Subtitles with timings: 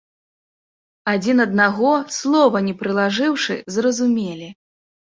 [1.13, 4.55] Адзін аднаго, слова не прылажыўшы, зразумелі.